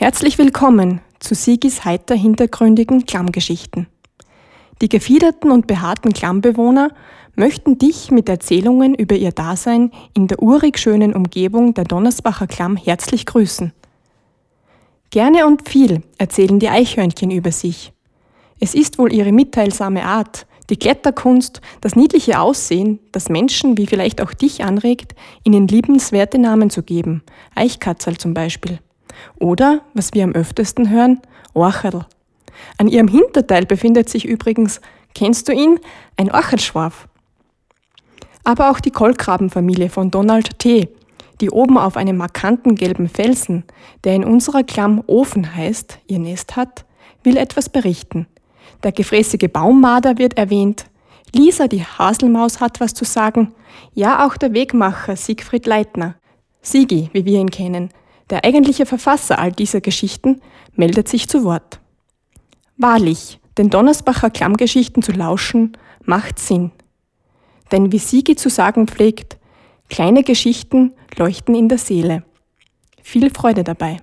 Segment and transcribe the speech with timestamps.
[0.00, 3.88] Herzlich willkommen zu Sigis heiter hintergründigen Klammgeschichten.
[4.80, 6.92] Die gefiederten und behaarten Klammbewohner
[7.34, 12.76] möchten dich mit Erzählungen über ihr Dasein in der urig schönen Umgebung der Donnersbacher Klamm
[12.76, 13.72] herzlich grüßen.
[15.10, 17.92] Gerne und viel erzählen die Eichhörnchen über sich.
[18.60, 24.22] Es ist wohl ihre mitteilsame Art, die Kletterkunst, das niedliche Aussehen, das Menschen wie vielleicht
[24.22, 27.24] auch dich anregt, ihnen liebenswerte Namen zu geben,
[27.56, 28.78] Eichkatzel zum Beispiel.
[29.38, 31.20] Oder, was wir am öftesten hören,
[31.54, 32.06] Orcherl.
[32.76, 34.80] An ihrem Hinterteil befindet sich übrigens,
[35.14, 35.78] kennst du ihn,
[36.16, 37.08] ein Orchelschwarf.
[38.44, 40.88] Aber auch die Kolkrabenfamilie von Donald T.,
[41.40, 43.64] die oben auf einem markanten gelben Felsen,
[44.04, 46.84] der in unserer Klamm Ofen heißt, ihr Nest hat,
[47.22, 48.26] will etwas berichten.
[48.82, 50.86] Der gefräßige Baummarder wird erwähnt.
[51.34, 53.52] Lisa, die Haselmaus, hat was zu sagen.
[53.92, 56.14] Ja, auch der Wegmacher Siegfried Leitner.
[56.62, 57.90] Sigi, wie wir ihn kennen,
[58.30, 60.40] der eigentliche Verfasser all dieser Geschichten
[60.74, 61.80] meldet sich zu Wort.
[62.76, 66.70] Wahrlich, den Donnersbacher Klammgeschichten zu lauschen, macht Sinn.
[67.72, 69.36] Denn wie Sigi zu sagen pflegt,
[69.90, 72.24] kleine Geschichten leuchten in der Seele.
[73.02, 73.98] Viel Freude dabei.